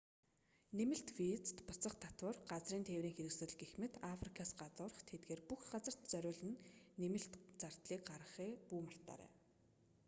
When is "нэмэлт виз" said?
0.77-1.45